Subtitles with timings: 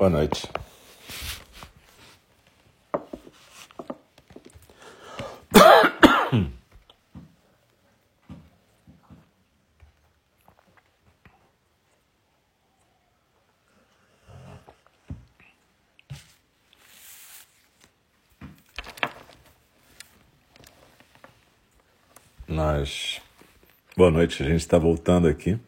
[0.00, 0.48] Boa noite.
[22.48, 23.20] Nós.
[23.94, 25.60] Boa noite, a gente está voltando aqui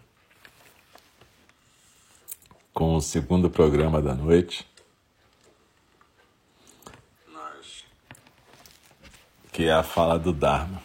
[2.72, 4.66] com segundo programa da noite.
[9.52, 10.80] Que é a fala do Dharma.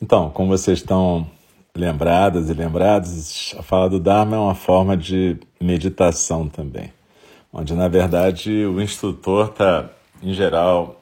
[0.00, 1.28] Então, como vocês estão
[1.74, 6.92] lembradas e lembrados, a fala do Dharma é uma forma de meditação também,
[7.52, 9.90] onde na verdade o instrutor está,
[10.22, 11.00] em geral,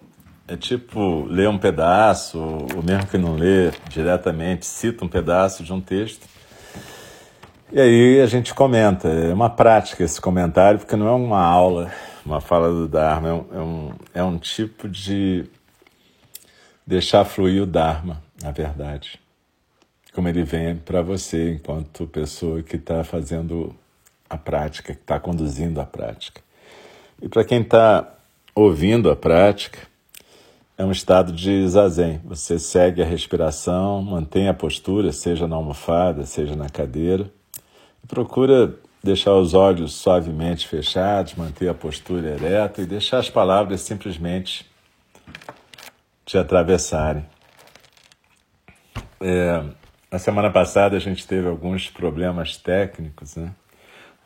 [0.48, 5.72] é tipo ler um pedaço, ou mesmo que não lê diretamente, cita um pedaço de
[5.72, 6.26] um texto.
[7.70, 9.08] E aí a gente comenta.
[9.08, 11.92] É uma prática esse comentário, porque não é uma aula,
[12.24, 15.44] uma fala do Dharma, é um, é um, é um tipo de
[16.86, 19.20] deixar fluir o Dharma, na verdade.
[20.14, 23.76] Como ele vem para você, enquanto pessoa que está fazendo
[24.30, 26.40] a prática, que está conduzindo a prática.
[27.20, 28.14] E para quem está
[28.54, 29.80] ouvindo a prática,
[30.78, 32.18] é um estado de zazen.
[32.24, 37.30] Você segue a respiração, mantém a postura, seja na almofada, seja na cadeira,
[38.06, 44.66] procura deixar os olhos suavemente fechados, manter a postura ereta e deixar as palavras simplesmente
[46.24, 47.24] te atravessarem.
[49.20, 49.64] É,
[50.10, 53.52] na semana passada a gente teve alguns problemas técnicos, né?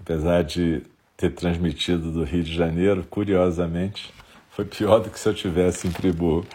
[0.00, 0.82] apesar de
[1.16, 4.12] ter transmitido do Rio de Janeiro, curiosamente
[4.50, 6.46] foi pior do que se eu tivesse em Friburgo.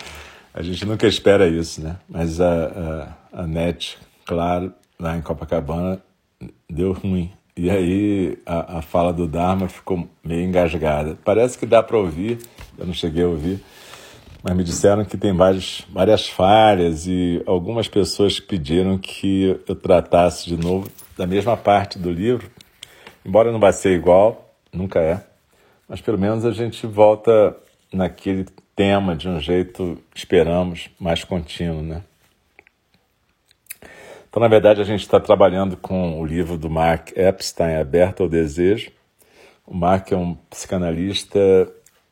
[0.53, 1.97] A gente nunca espera isso, né?
[2.07, 5.99] Mas a, a, a NET, claro, lá em Copacabana,
[6.69, 7.31] deu ruim.
[7.55, 11.17] E aí a, a fala do Dharma ficou meio engasgada.
[11.25, 12.37] Parece que dá para ouvir,
[12.77, 13.59] eu não cheguei a ouvir,
[14.43, 20.45] mas me disseram que tem várias, várias falhas e algumas pessoas pediram que eu tratasse
[20.45, 22.49] de novo da mesma parte do livro,
[23.25, 25.23] embora não vai ser igual, nunca é,
[25.89, 27.57] mas pelo menos a gente volta
[27.91, 32.03] naquele tema de um jeito, esperamos, mais contínuo, né?
[34.37, 38.29] Então, na verdade, a gente está trabalhando com o livro do Mark Epstein, Aberto ao
[38.29, 38.91] Desejo.
[39.65, 41.39] O Mark é um psicanalista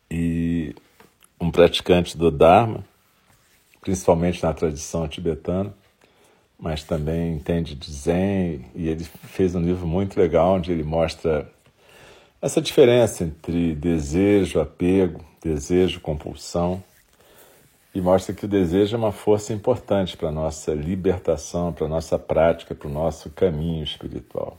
[0.10, 0.74] e
[1.40, 2.84] um praticante do Dharma,
[3.80, 5.72] principalmente na tradição tibetana,
[6.60, 11.48] mas também entende de Zen, e ele fez um livro muito legal onde ele mostra
[12.42, 16.84] essa diferença entre desejo, apego, desejo, compulsão,
[17.96, 21.90] e mostra que o desejo é uma força importante para a nossa libertação, para a
[21.90, 24.58] nossa prática, para o nosso caminho espiritual.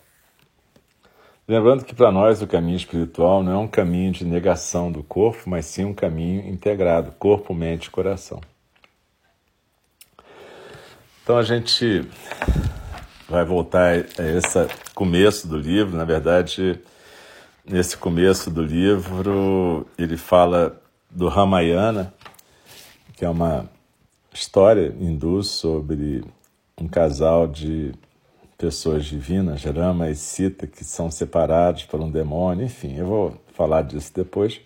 [1.46, 5.50] Lembrando que para nós o caminho espiritual não é um caminho de negação do corpo,
[5.50, 8.40] mas sim um caminho integrado, corpo, mente e coração.
[11.22, 12.08] Então a gente
[13.28, 16.80] vai voltar a esse começo do livro, na verdade,
[17.68, 20.80] nesse começo do livro, ele fala
[21.10, 22.14] do Ramayana,
[23.16, 23.68] que é uma
[24.32, 26.22] história hindu sobre
[26.78, 27.92] um casal de
[28.58, 33.82] pessoas divinas, Rama e Sita, que são separados por um demônio, enfim, eu vou falar
[33.82, 34.60] disso depois.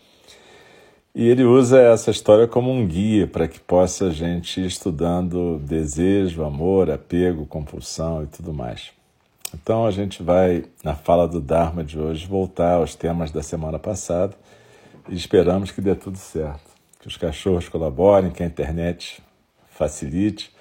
[1.14, 5.58] E ele usa essa história como um guia para que possa a gente ir estudando
[5.58, 8.92] desejo, amor, apego, compulsão e tudo mais.
[9.52, 13.78] Então a gente vai, na fala do Dharma de hoje, voltar aos temas da semana
[13.78, 14.34] passada
[15.08, 16.69] e esperamos que dê tudo certo.
[17.00, 19.22] Que os cachorros colaborem, que a internet
[19.70, 20.54] facilite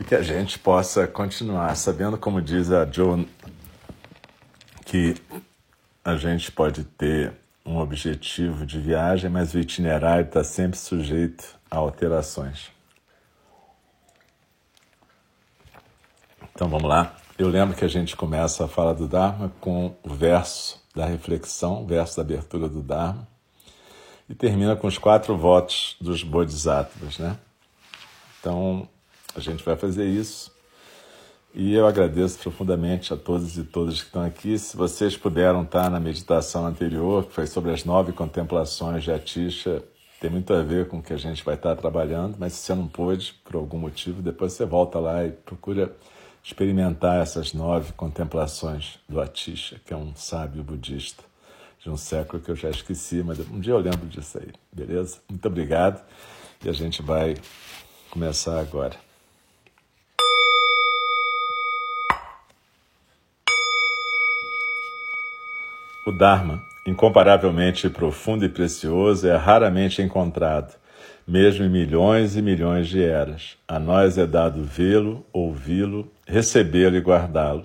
[0.00, 3.26] e que a gente possa continuar sabendo, como diz a Joan,
[4.84, 5.14] que
[6.04, 7.32] a gente pode ter
[7.64, 12.70] um objetivo de viagem, mas o itinerário está sempre sujeito a alterações.
[16.54, 17.16] Então vamos lá.
[17.38, 21.82] Eu lembro que a gente começa a fala do Dharma com o verso da reflexão,
[21.82, 23.26] o verso da abertura do Dharma,
[24.32, 27.36] e termina com os quatro votos dos Bodhisattvas, né?
[28.40, 28.88] Então,
[29.36, 30.50] a gente vai fazer isso.
[31.54, 34.58] E eu agradeço profundamente a todos e todas que estão aqui.
[34.58, 39.84] Se vocês puderam estar na meditação anterior, que foi sobre as nove contemplações de Atisha,
[40.18, 42.74] tem muito a ver com o que a gente vai estar trabalhando, mas se você
[42.74, 45.94] não pôde, por algum motivo, depois você volta lá e procura
[46.42, 51.31] experimentar essas nove contemplações do Atisha, que é um sábio budista
[51.82, 55.18] de um século que eu já esqueci, mas um dia eu lembro disso aí, beleza?
[55.28, 56.02] Muito obrigado
[56.64, 57.36] e a gente vai
[58.10, 58.96] começar agora.
[66.06, 70.74] O Dharma incomparavelmente profundo e precioso, é raramente encontrado,
[71.26, 73.56] mesmo em milhões e milhões de eras.
[73.68, 77.64] A nós é dado vê-lo, ouvi-lo, recebê-lo e guardá-lo.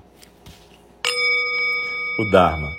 [2.21, 2.77] O Dharma,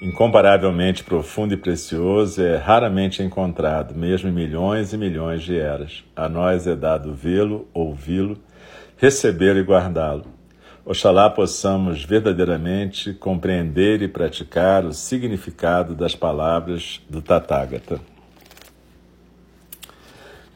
[0.00, 6.02] incomparavelmente profundo e precioso, é raramente encontrado, mesmo em milhões e milhões de eras.
[6.16, 8.38] A nós é dado vê-lo, ouvi-lo,
[8.96, 10.24] recebê-lo e guardá-lo.
[10.86, 18.00] Oxalá possamos verdadeiramente compreender e praticar o significado das palavras do Tathagata.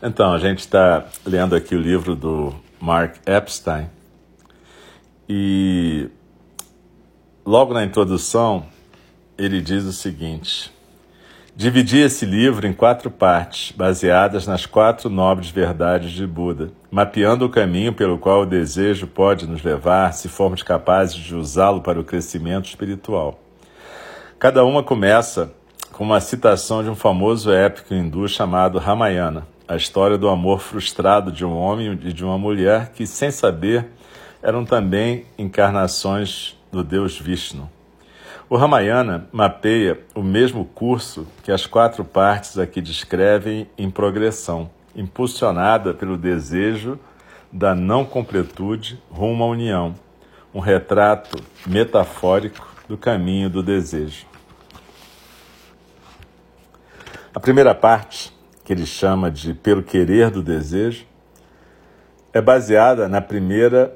[0.03, 3.91] Então, a gente está lendo aqui o livro do Mark Epstein
[5.29, 6.09] e
[7.45, 8.67] Logo na introdução,
[9.37, 10.73] ele diz o seguinte:
[11.57, 17.51] Dividi esse livro em quatro partes, baseadas nas quatro nobres verdades de Buda, mapeando o
[17.51, 22.05] caminho pelo qual o desejo pode nos levar se formos capazes de usá-lo para o
[22.05, 23.41] crescimento espiritual.
[24.39, 25.53] Cada uma começa
[25.91, 31.33] com uma citação de um famoso épico hindu chamado Ramayana, a história do amor frustrado
[31.33, 33.89] de um homem e de uma mulher que, sem saber,
[34.41, 37.71] eram também encarnações do deus Vishnu.
[38.49, 45.93] O Ramayana mapeia o mesmo curso que as quatro partes aqui descrevem em progressão, impulsionada
[45.93, 46.99] pelo desejo
[47.53, 49.95] da não completude rumo à união,
[50.55, 51.37] um retrato
[51.67, 54.27] metafórico do caminho do desejo.
[57.35, 58.33] A primeira parte,
[58.65, 61.05] que ele chama de pelo querer do desejo,
[62.33, 63.95] é baseada na primeira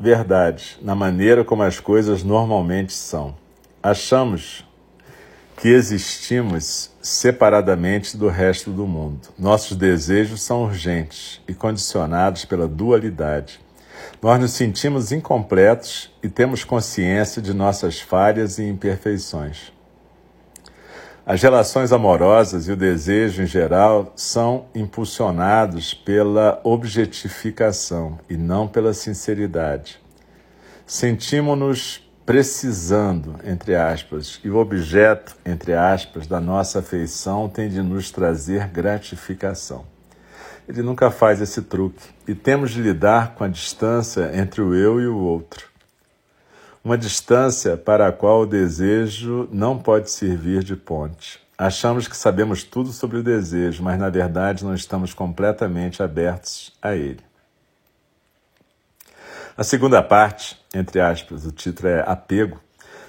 [0.00, 3.34] verdade na maneira como as coisas normalmente são.
[3.82, 4.64] Achamos
[5.58, 9.28] que existimos separadamente do resto do mundo.
[9.38, 13.60] Nossos desejos são urgentes e condicionados pela dualidade.
[14.22, 19.70] Nós nos sentimos incompletos e temos consciência de nossas falhas e imperfeições.
[21.24, 28.94] As relações amorosas e o desejo em geral são impulsionados pela objetificação e não pela
[28.94, 30.00] sinceridade.
[30.86, 38.10] Sentimos-nos precisando, entre aspas, e o objeto, entre aspas, da nossa afeição tem de nos
[38.10, 39.84] trazer gratificação.
[40.66, 45.00] Ele nunca faz esse truque e temos de lidar com a distância entre o eu
[45.00, 45.69] e o outro
[46.82, 51.38] uma distância para a qual o desejo não pode servir de ponte.
[51.56, 56.94] Achamos que sabemos tudo sobre o desejo, mas na verdade não estamos completamente abertos a
[56.96, 57.20] ele.
[59.58, 62.58] A segunda parte, entre aspas, o título é Apego,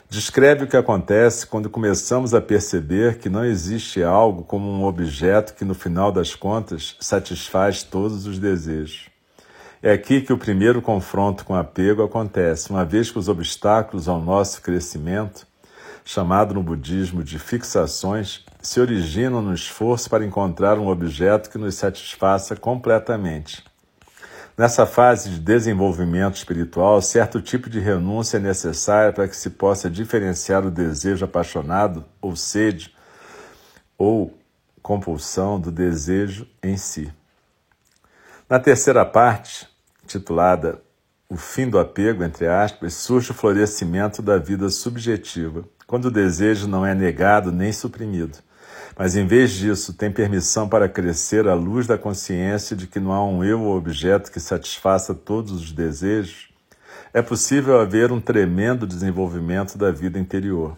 [0.09, 5.53] descreve o que acontece quando começamos a perceber que não existe algo como um objeto
[5.53, 9.10] que, no final das contas, satisfaz todos os desejos.
[9.83, 14.22] É aqui que o primeiro confronto com apego acontece, uma vez que os obstáculos ao
[14.22, 15.48] nosso crescimento,
[16.06, 21.73] chamado no budismo de fixações, se originam no esforço para encontrar um objeto que nos
[21.73, 23.64] satisfaça completamente.
[24.56, 29.90] Nessa fase de desenvolvimento espiritual, certo tipo de renúncia é necessária para que se possa
[29.90, 32.94] diferenciar o desejo apaixonado ou sede
[33.97, 34.38] ou
[34.83, 37.11] compulsão do desejo em si.
[38.47, 39.70] Na terceira parte,
[40.11, 40.81] titulada
[41.30, 46.68] O Fim do Apego, entre aspas, surge o florescimento da vida subjetiva, quando o desejo
[46.68, 48.37] não é negado nem suprimido,
[48.97, 53.11] mas em vez disso tem permissão para crescer à luz da consciência de que não
[53.11, 56.49] há um eu ou objeto que satisfaça todos os desejos,
[57.13, 60.77] é possível haver um tremendo desenvolvimento da vida interior.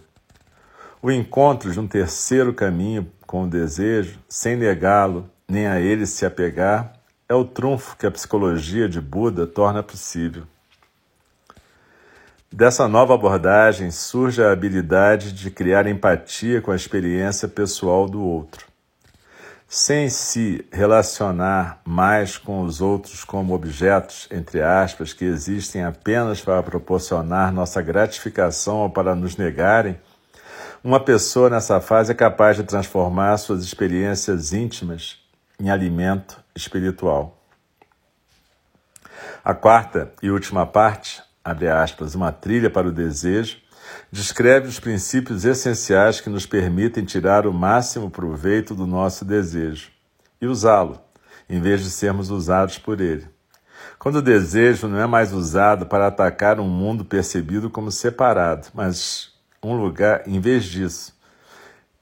[1.02, 6.26] O encontro de um terceiro caminho com o desejo, sem negá-lo, nem a ele se
[6.26, 6.94] apegar,
[7.34, 10.44] é o trunfo que a psicologia de Buda torna possível.
[12.52, 18.68] Dessa nova abordagem surge a habilidade de criar empatia com a experiência pessoal do outro.
[19.68, 26.62] Sem se relacionar mais com os outros como objetos, entre aspas, que existem apenas para
[26.62, 30.00] proporcionar nossa gratificação ou para nos negarem,
[30.84, 35.23] uma pessoa nessa fase é capaz de transformar suas experiências íntimas
[35.60, 37.40] em alimento espiritual.
[39.44, 43.58] A quarta e última parte, abre aspas, uma trilha para o desejo,
[44.12, 49.90] descreve os princípios essenciais que nos permitem tirar o máximo proveito do nosso desejo
[50.40, 51.00] e usá-lo,
[51.50, 53.28] em vez de sermos usados por ele.
[54.00, 59.34] Quando o desejo não é mais usado para atacar um mundo percebido como separado, mas
[59.62, 61.18] um lugar, em vez disso,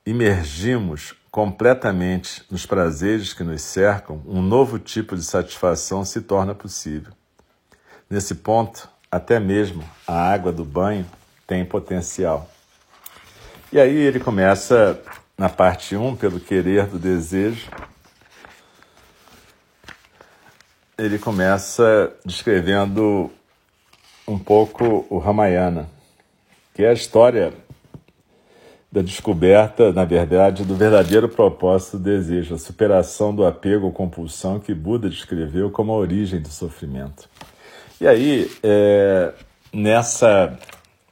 [0.05, 7.13] imergimos completamente nos prazeres que nos cercam, um novo tipo de satisfação se torna possível.
[8.09, 11.05] Nesse ponto, até mesmo a água do banho
[11.47, 12.50] tem potencial.
[13.71, 15.01] E aí ele começa
[15.38, 17.71] na parte 1, pelo querer do desejo.
[20.97, 23.31] Ele começa descrevendo
[24.27, 25.89] um pouco o Ramayana,
[26.73, 27.53] que é a história
[28.91, 34.60] da descoberta, na verdade, do verdadeiro propósito do desejo, a superação do apego ou compulsão
[34.60, 37.29] que Buda descreveu como a origem do sofrimento.
[38.01, 39.31] E aí, é,
[39.71, 40.60] nessa,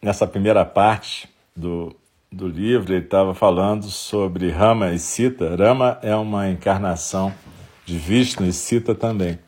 [0.01, 1.95] nessa primeira parte do,
[2.29, 5.55] do livro, ele estava falando sobre Rama e Sita.
[5.55, 7.33] Rama é uma encarnação
[7.86, 9.39] de Vishnu e Sita também.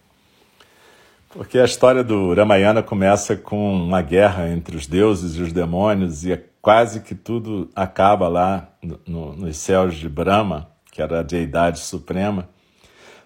[1.31, 6.25] Porque a história do Ramayana começa com uma guerra entre os deuses e os demônios,
[6.25, 11.23] e quase que tudo acaba lá no, no, nos céus de Brahma, que era a
[11.23, 12.47] deidade suprema.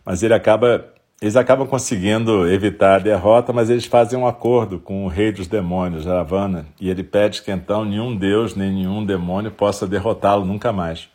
[0.05, 5.05] Mas ele acaba, eles acabam conseguindo evitar a derrota, mas eles fazem um acordo com
[5.05, 9.51] o rei dos demônios, Ravana, e ele pede que então nenhum deus nem nenhum demônio
[9.51, 11.09] possa derrotá-lo nunca mais.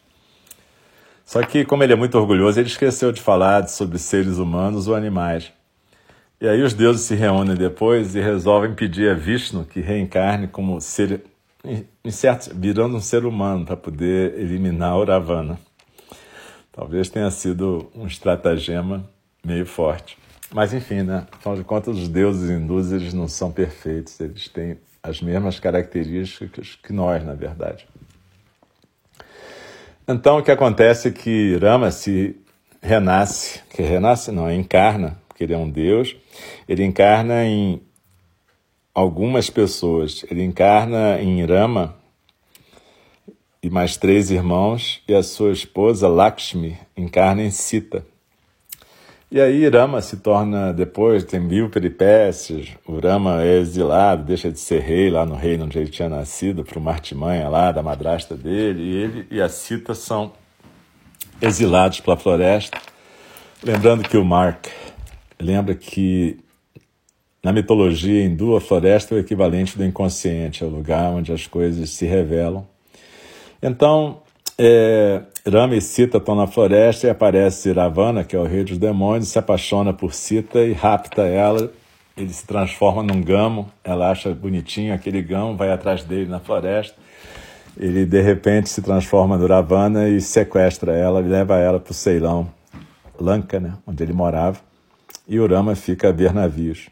[1.24, 4.96] Só que, como ele é muito orgulhoso, ele esqueceu de falar sobre seres humanos ou
[4.96, 5.52] animais.
[6.40, 10.80] E aí os deuses se reúnem depois e resolvem pedir a Vishnu que reencarne como
[10.80, 11.22] ser,
[11.64, 15.59] em certo, virando um ser humano para poder eliminar o Ravana.
[16.73, 19.09] Talvez tenha sido um estratagema
[19.45, 20.17] meio forte.
[20.52, 21.26] Mas enfim, né?
[21.31, 26.79] Afinal de contas, os deuses hindus eles não são perfeitos, eles têm as mesmas características
[26.83, 27.87] que nós, na verdade.
[30.09, 32.37] Então, o que acontece é que Rama se
[32.83, 36.14] renasce, que renasce não, encarna porque ele é um Deus,
[36.69, 37.81] ele encarna em
[38.94, 40.25] algumas pessoas.
[40.30, 41.97] Ele encarna em Rama
[43.62, 48.04] e mais três irmãos, e a sua esposa Lakshmi encarna em Sita.
[49.30, 54.59] E aí Rama se torna, depois, tem mil peripécias, o Rama é exilado, deixa de
[54.59, 58.35] ser rei lá no reino onde ele tinha nascido, para uma artimanha lá da madrasta
[58.35, 60.32] dele, e ele e a Sita são
[61.40, 62.78] exilados pela floresta.
[63.62, 64.66] Lembrando que o Mark
[65.38, 66.40] lembra que
[67.42, 71.47] na mitologia hindu, a floresta é o equivalente do inconsciente, é o lugar onde as
[71.47, 72.66] coisas se revelam.
[73.62, 74.18] Então,
[74.59, 78.76] é, Rama e Sita estão na floresta e aparece Ravana, que é o rei dos
[78.76, 81.73] demônios, se apaixona por Sita e rapta ela.
[82.16, 86.97] Ele se transforma num gamo, ela acha bonitinho aquele gamo, vai atrás dele na floresta.
[87.78, 92.50] Ele de repente se transforma no Ravana e sequestra ela leva ela para o Ceilão,
[93.18, 94.59] Lanka, né, onde ele morava
[95.30, 96.88] e Urama fica a ver navios.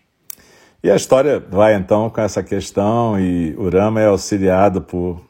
[0.80, 5.20] E a história vai então com essa questão, e Urama é auxiliado por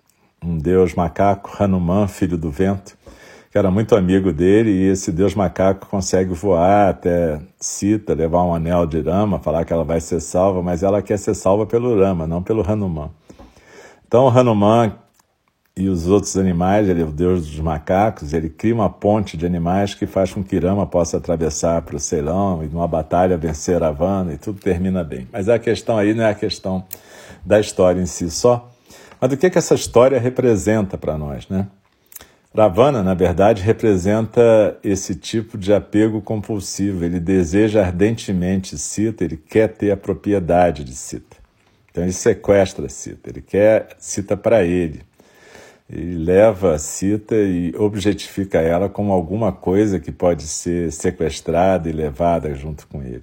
[0.45, 2.99] um deus macaco, Hanuman, filho do vento,
[3.51, 8.55] que era muito amigo dele, e esse deus macaco consegue voar até Sita, levar um
[8.55, 11.99] anel de Rama, falar que ela vai ser salva, mas ela quer ser salva pelo
[11.99, 13.09] Rama, não pelo Hanuman.
[14.07, 14.93] Então Hanuman
[15.79, 19.47] e os outros animais, ele é o deus dos macacos, ele cria uma ponte de
[19.47, 23.81] animais que faz com que Rama possa atravessar para o Ceilão e numa batalha vencer
[23.81, 25.29] Ravana e tudo termina bem.
[25.33, 26.85] Mas a questão aí não é a questão
[27.47, 28.69] da história em si só,
[29.21, 31.69] mas do que, que essa história representa para nós, né?
[32.53, 37.05] Ravana, na verdade, representa esse tipo de apego compulsivo.
[37.05, 41.37] Ele deseja ardentemente Sita, ele quer ter a propriedade de Sita.
[41.91, 45.08] Então ele sequestra Sita, ele quer Sita para ele.
[45.91, 52.55] Ele leva Cita e objetifica ela como alguma coisa que pode ser sequestrada e levada
[52.55, 53.23] junto com ele.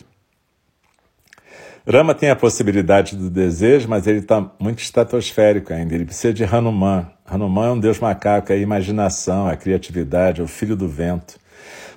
[1.87, 5.93] Rama tem a possibilidade do desejo, mas ele está muito estratosférico ainda.
[5.93, 7.07] Ele precisa de Hanuman.
[7.23, 10.87] Hanuman é um deus macaco, é a imaginação, é a criatividade, é o filho do
[10.87, 11.37] vento.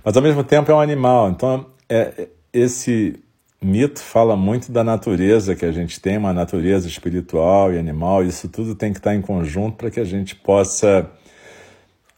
[0.05, 1.31] Mas ao mesmo tempo é um animal.
[1.31, 3.19] Então, é, esse
[3.61, 8.49] mito fala muito da natureza que a gente tem, uma natureza espiritual e animal, isso
[8.49, 11.11] tudo tem que estar em conjunto para que a gente possa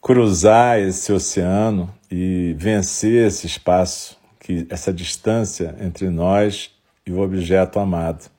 [0.01, 6.71] cruzar esse oceano e vencer esse espaço, que essa distância entre nós
[7.07, 8.31] e o objeto amado.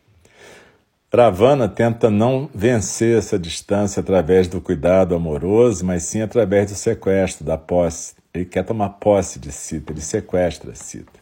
[1.13, 7.45] Ravana tenta não vencer essa distância através do cuidado amoroso, mas sim através do sequestro,
[7.45, 8.15] da posse.
[8.33, 11.19] Ele quer tomar posse de Sita, ele sequestra Sita.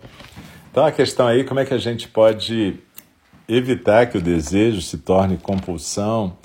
[0.79, 2.79] Então a questão aí, como é que a gente pode
[3.49, 6.37] evitar que o desejo se torne compulsão,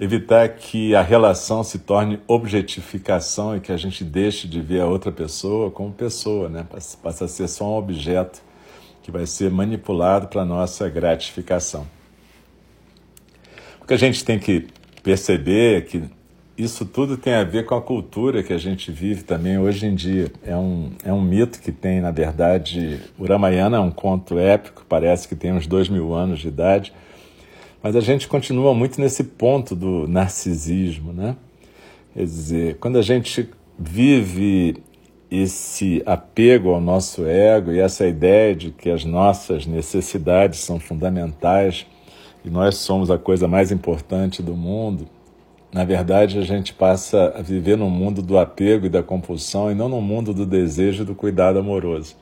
[0.00, 4.86] evitar que a relação se torne objetificação e que a gente deixe de ver a
[4.86, 6.66] outra pessoa como pessoa, né?
[7.02, 8.40] Passa a ser só um objeto
[9.02, 11.86] que vai ser manipulado para nossa gratificação.
[13.78, 14.68] O que a gente tem que
[15.02, 16.02] perceber é que
[16.56, 19.94] isso tudo tem a ver com a cultura que a gente vive também hoje em
[19.94, 20.30] dia.
[20.44, 24.84] É um, é um mito que tem, na verdade, o Ramayana é um conto épico,
[24.88, 26.92] parece que tem uns dois mil anos de idade,
[27.82, 31.36] mas a gente continua muito nesse ponto do narcisismo, né?
[32.14, 34.76] Quer dizer, quando a gente vive
[35.30, 41.86] esse apego ao nosso ego e essa ideia de que as nossas necessidades são fundamentais
[42.44, 45.08] e nós somos a coisa mais importante do mundo,
[45.72, 49.74] na verdade a gente passa a viver no mundo do apego e da compulsão e
[49.74, 52.14] não no mundo do desejo e do cuidado amoroso.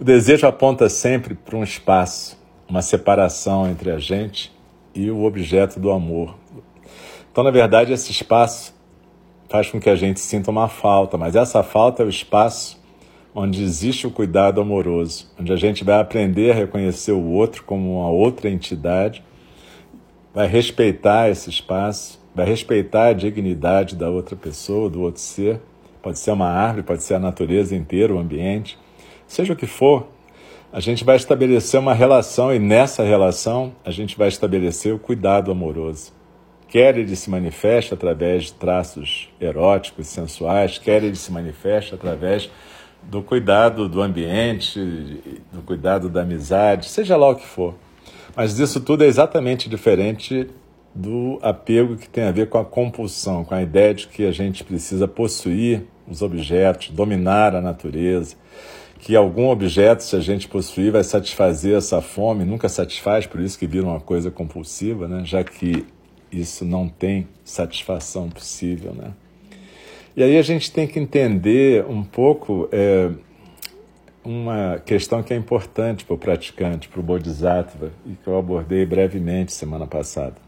[0.00, 2.36] O desejo aponta sempre para um espaço,
[2.68, 4.52] uma separação entre a gente
[4.94, 6.36] e o objeto do amor.
[7.30, 8.74] Então, na verdade, esse espaço
[9.48, 12.78] faz com que a gente sinta uma falta, mas essa falta é o espaço
[13.34, 18.00] onde existe o cuidado amoroso, onde a gente vai aprender a reconhecer o outro como
[18.00, 19.22] uma outra entidade,
[20.34, 25.60] vai respeitar esse espaço, vai respeitar a dignidade da outra pessoa, do outro ser.
[26.00, 28.78] Pode ser uma árvore, pode ser a natureza inteira, o ambiente.
[29.26, 30.06] Seja o que for,
[30.72, 35.50] a gente vai estabelecer uma relação e nessa relação a gente vai estabelecer o cuidado
[35.50, 36.12] amoroso.
[36.68, 42.48] Quer ele se manifeste através de traços eróticos, sensuais, quer ele se manifeste através
[43.02, 44.78] do cuidado do ambiente,
[45.52, 47.74] do cuidado da amizade, seja lá o que for.
[48.36, 50.48] Mas isso tudo é exatamente diferente
[50.98, 54.32] do apego que tem a ver com a compulsão, com a ideia de que a
[54.32, 58.34] gente precisa possuir os objetos, dominar a natureza,
[58.98, 63.56] que algum objeto, se a gente possuir, vai satisfazer essa fome, nunca satisfaz, por isso
[63.56, 65.22] que vira uma coisa compulsiva, né?
[65.24, 65.86] já que
[66.32, 69.12] isso não tem satisfação possível, né?
[70.16, 73.08] E aí a gente tem que entender um pouco é,
[74.24, 78.84] uma questão que é importante para o praticante, para o Bodhisattva, e que eu abordei
[78.84, 80.47] brevemente semana passada.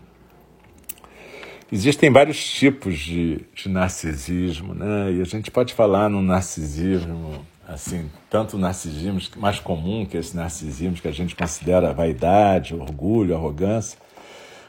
[1.73, 5.13] Existem vários tipos de, de narcisismo, né?
[5.13, 10.97] E a gente pode falar no narcisismo, assim, tanto narcisismo mais comum, que esse narcisismo
[10.97, 13.97] que a gente considera vaidade, orgulho, arrogância,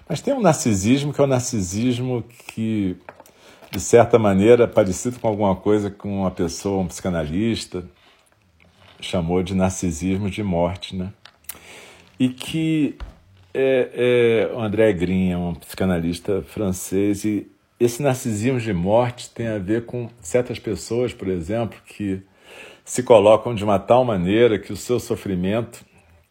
[0.08, 2.96] mas tem um narcisismo que é o um narcisismo que,
[3.72, 7.84] de certa maneira, é parecido com alguma coisa que uma pessoa, um psicanalista,
[9.00, 11.12] chamou de narcisismo de morte, né?
[12.20, 12.96] E que
[13.54, 19.48] é, é, o André Green é um psicanalista francês e esse narcisismo de morte tem
[19.48, 22.22] a ver com certas pessoas, por exemplo, que
[22.86, 25.84] se colocam de uma tal maneira que o seu sofrimento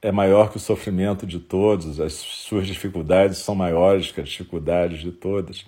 [0.03, 5.01] é maior que o sofrimento de todos, as suas dificuldades são maiores que as dificuldades
[5.01, 5.67] de todas.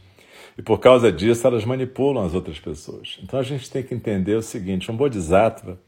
[0.56, 3.18] E por causa disso, elas manipulam as outras pessoas.
[3.22, 5.78] Então a gente tem que entender o seguinte: um bodhisattva,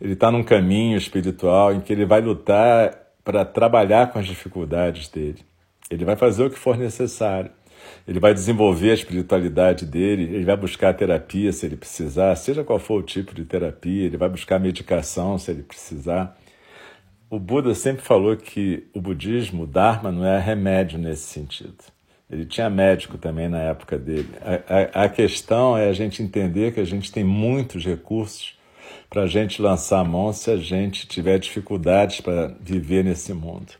[0.00, 5.08] ele está num caminho espiritual em que ele vai lutar para trabalhar com as dificuldades
[5.08, 5.44] dele.
[5.90, 7.50] Ele vai fazer o que for necessário.
[8.06, 12.78] Ele vai desenvolver a espiritualidade dele, ele vai buscar terapia se ele precisar, seja qual
[12.78, 16.36] for o tipo de terapia, ele vai buscar medicação se ele precisar.
[17.28, 21.76] O Buda sempre falou que o budismo, o Dharma, não é remédio nesse sentido.
[22.30, 24.30] Ele tinha médico também na época dele.
[24.40, 28.58] A, a, a questão é a gente entender que a gente tem muitos recursos
[29.08, 33.72] para a gente lançar a mão se a gente tiver dificuldades para viver nesse mundo.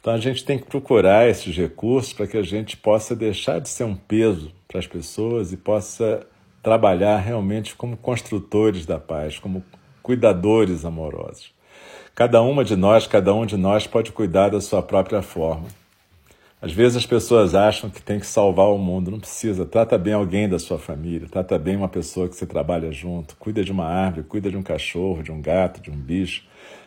[0.00, 3.68] Então a gente tem que procurar esses recursos para que a gente possa deixar de
[3.68, 6.26] ser um peso para as pessoas e possa
[6.62, 9.64] trabalhar realmente como construtores da paz, como
[10.02, 11.52] cuidadores amorosos.
[12.14, 15.68] Cada uma de nós, cada um de nós pode cuidar da sua própria forma.
[16.62, 19.10] Às vezes as pessoas acham que tem que salvar o mundo.
[19.10, 19.64] Não precisa.
[19.64, 23.64] Trata bem alguém da sua família, trata bem uma pessoa que você trabalha junto, cuida
[23.64, 26.44] de uma árvore, cuida de um cachorro, de um gato, de um bicho.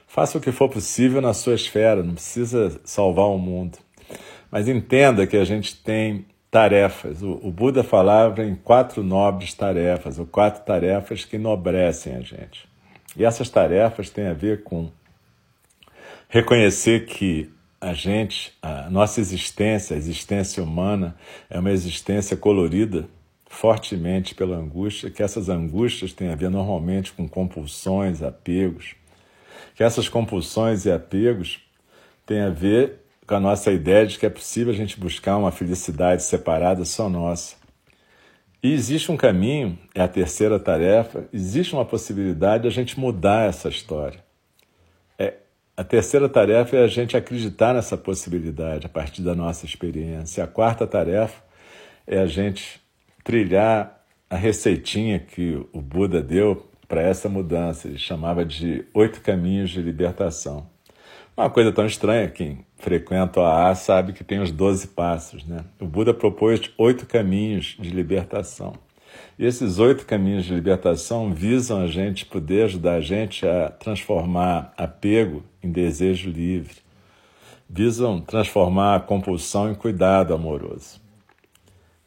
[0.07, 3.79] Faça o que for possível na sua esfera, não precisa salvar o mundo.
[4.51, 7.23] Mas entenda que a gente tem tarefas.
[7.23, 12.69] O, Buda falava em quatro nobres tarefas, ou quatro tarefas que enobrecem a gente.
[13.17, 14.91] E essas tarefas têm a ver com
[16.29, 17.51] reconhecer que
[17.83, 21.17] a gente, a nossa existência, a existência humana,
[21.49, 23.09] é uma existência colorida
[23.45, 28.95] fortemente pela angústia, que essas angústias têm a ver normalmente com compulsões, apegos,
[29.75, 31.59] que essas compulsões e apegos
[32.25, 35.51] têm a ver com a nossa ideia de que é possível a gente buscar uma
[35.51, 37.57] felicidade separada só nossa.
[38.63, 43.49] E existe um caminho, é a terceira tarefa, existe uma possibilidade de a gente mudar
[43.49, 44.23] essa história.
[45.75, 50.43] A terceira tarefa é a gente acreditar nessa possibilidade a partir da nossa experiência.
[50.43, 51.43] A quarta tarefa
[52.05, 52.79] é a gente
[53.23, 57.87] trilhar a receitinha que o Buda deu para essa mudança.
[57.87, 60.69] Ele chamava de oito caminhos de libertação.
[61.35, 65.43] Uma coisa tão estranha, quem frequenta o AA sabe que tem os doze passos.
[65.43, 65.65] Né?
[65.79, 68.73] O Buda propôs oito caminhos de libertação.
[69.37, 74.73] E esses oito caminhos de libertação visam a gente poder ajudar a gente a transformar
[74.77, 76.77] apego em desejo livre.
[77.69, 81.01] Visam transformar a compulsão em cuidado amoroso.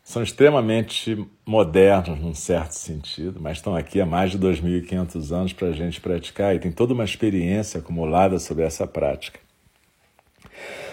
[0.04, 5.66] São extremamente modernos, num certo sentido, mas estão aqui há mais de 2.500 anos para
[5.66, 9.40] a gente praticar e tem toda uma experiência acumulada sobre essa prática.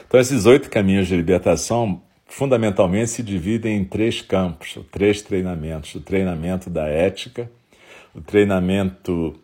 [0.08, 6.02] Então, esses oito caminhos de libertação fundamentalmente se dividem em três campos, três treinamentos: o
[6.02, 7.50] treinamento da ética,
[8.14, 9.40] o treinamento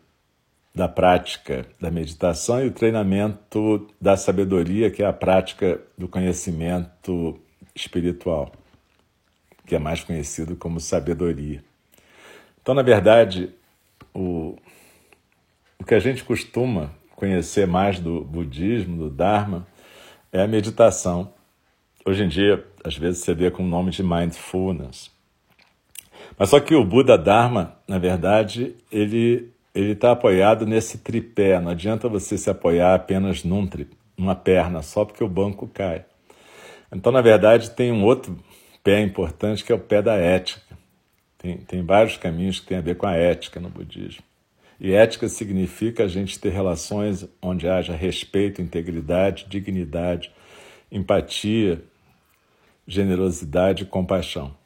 [0.73, 7.39] da prática da meditação e o treinamento da sabedoria, que é a prática do conhecimento
[7.75, 8.51] espiritual,
[9.65, 11.63] que é mais conhecido como sabedoria.
[12.61, 13.49] Então, na verdade,
[14.13, 14.55] o,
[15.77, 19.67] o que a gente costuma conhecer mais do budismo, do Dharma,
[20.31, 21.33] é a meditação.
[22.05, 25.11] Hoje em dia, às vezes você vê com o nome de mindfulness.
[26.37, 31.59] Mas só que o Buda Dharma, na verdade, ele ele está apoiado nesse tripé.
[31.59, 36.05] Não adianta você se apoiar apenas num tri, numa perna só porque o banco cai.
[36.91, 38.37] Então, na verdade, tem um outro
[38.83, 40.77] pé importante que é o pé da ética.
[41.37, 44.23] Tem, tem vários caminhos que têm a ver com a ética no budismo.
[44.79, 50.31] E ética significa a gente ter relações onde haja respeito, integridade, dignidade,
[50.91, 51.81] empatia,
[52.89, 54.57] generosidade e compaixão.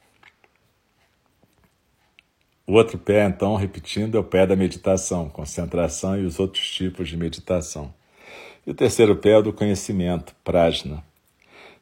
[2.66, 7.10] O outro pé, então, repetindo, é o pé da meditação, concentração e os outros tipos
[7.10, 7.92] de meditação.
[8.66, 11.04] E o terceiro pé é o do conhecimento, prajna,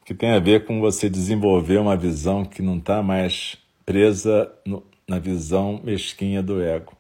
[0.05, 4.85] que tem a ver com você desenvolver uma visão que não está mais presa no,
[5.09, 6.95] na visão mesquinha do ego.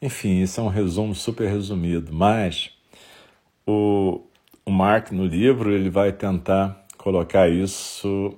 [0.00, 2.70] Enfim, isso é um resumo super resumido, mas
[3.66, 4.22] o,
[4.64, 8.34] o Mark no livro ele vai tentar colocar isso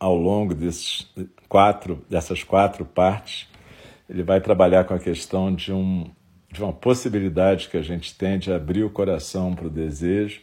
[0.00, 1.06] ao longo desses
[1.46, 3.46] quatro, dessas quatro partes,
[4.08, 6.10] ele vai trabalhar com a questão de, um,
[6.50, 10.40] de uma possibilidade que a gente tem de abrir o coração para o desejo,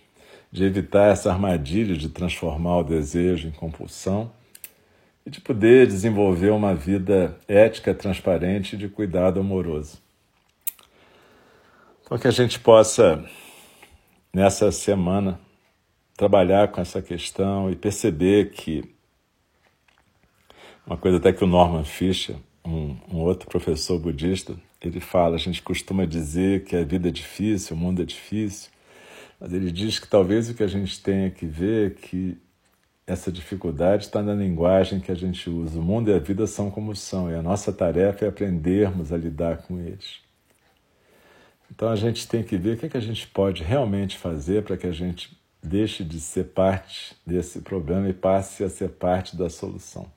[0.51, 4.31] de evitar essa armadilha de transformar o desejo em compulsão
[5.25, 9.97] e de poder desenvolver uma vida ética, transparente e de cuidado amoroso.
[12.05, 13.25] Então, que a gente possa,
[14.33, 15.37] nessa semana,
[16.15, 18.95] trabalhar com essa questão e perceber que
[20.87, 25.39] uma coisa até que o Norman Fischer, um, um, outro professor budista, ele fala, a
[25.39, 28.71] gente costuma dizer que a vida é difícil, o mundo é difícil,
[29.37, 32.37] mas ele diz que talvez o que a gente tenha que ver é que
[33.05, 35.77] essa dificuldade está na linguagem que a gente usa.
[35.77, 39.17] O mundo e a vida são como são, e a nossa tarefa é aprendermos a
[39.17, 40.19] lidar com eles.
[41.69, 44.63] Então a gente tem que ver o que, é que a gente pode realmente fazer
[44.63, 49.35] para que a gente deixe de ser parte desse problema e passe a ser parte
[49.35, 50.16] da solução.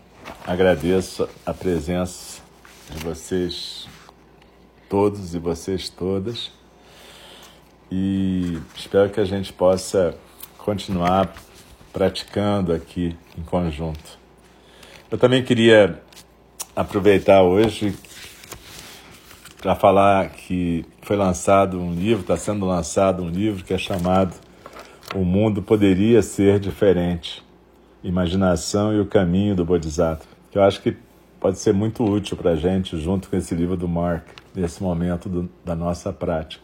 [0.45, 2.41] agradeço a presença
[2.89, 3.87] de vocês
[4.89, 6.51] todos e vocês todas
[7.91, 10.15] e espero que a gente possa
[10.57, 11.33] continuar
[11.91, 14.19] praticando aqui em conjunto.
[15.09, 16.01] Eu também queria
[16.75, 17.95] aproveitar hoje
[19.61, 24.33] para falar que foi lançado um livro, está sendo lançado um livro que é chamado
[25.13, 27.43] O Mundo Poderia Ser Diferente
[28.03, 30.95] Imaginação e o Caminho do Bodhisattva, que eu acho que
[31.39, 35.27] pode ser muito útil para a gente, junto com esse livro do Mark, nesse momento
[35.27, 36.63] do, da nossa prática.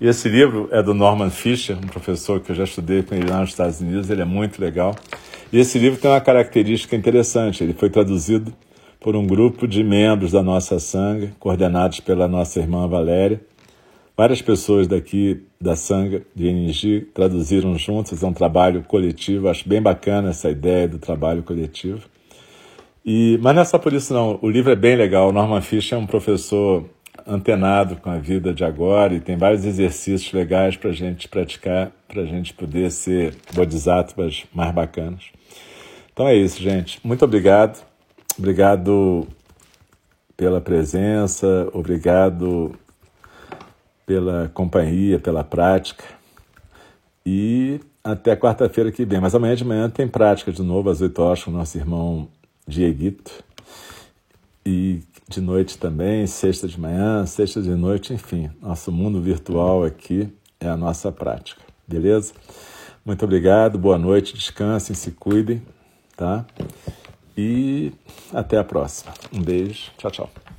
[0.00, 3.30] E esse livro é do Norman Fisher, um professor que eu já estudei com ele
[3.30, 4.94] lá nos Estados Unidos, ele é muito legal.
[5.52, 8.52] E esse livro tem uma característica interessante, ele foi traduzido
[9.00, 13.40] por um grupo de membros da nossa Sangha, coordenados pela nossa irmã Valéria.
[14.16, 19.80] Várias pessoas daqui da Sangha, de NG, traduziram juntos, é um trabalho coletivo, acho bem
[19.80, 22.02] bacana essa ideia do trabalho coletivo.
[23.04, 25.60] E, mas não é só por isso não, o livro é bem legal, o Norman
[25.60, 26.84] Fisher é um professor
[27.26, 31.90] antenado com a vida de agora e tem vários exercícios legais para a gente praticar,
[32.06, 35.24] para a gente poder ser bodhisattvas mais bacanas.
[36.12, 37.00] Então é isso, gente.
[37.04, 37.84] Muito obrigado.
[38.38, 39.26] Obrigado
[40.36, 42.74] pela presença, obrigado
[44.06, 46.04] pela companhia, pela prática.
[47.26, 49.20] E até quarta-feira que vem.
[49.20, 52.28] Mas amanhã de manhã tem prática de novo, às 8 horas, com o nosso irmão
[52.66, 53.44] Dieguito.
[54.64, 60.28] E de noite também, sexta de manhã, sexta de noite, enfim, nosso mundo virtual aqui
[60.60, 62.32] é a nossa prática, beleza?
[63.04, 65.62] Muito obrigado, boa noite, descansem, se cuidem,
[66.16, 66.44] tá?
[67.36, 67.92] E
[68.32, 69.12] até a próxima.
[69.32, 70.55] Um beijo, tchau, tchau.